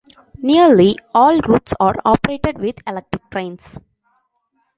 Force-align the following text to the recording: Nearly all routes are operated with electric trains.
Nearly 0.41 0.97
all 1.13 1.37
routes 1.41 1.75
are 1.79 1.93
operated 2.03 2.57
with 2.57 2.79
electric 2.87 3.21
trains. 3.29 3.77